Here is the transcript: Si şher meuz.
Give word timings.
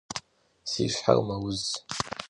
Si 0.71 0.85
şher 0.95 1.17
meuz. 1.27 1.63